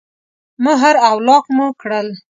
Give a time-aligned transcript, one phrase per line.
[0.63, 2.07] مهر او لاک مو کړل.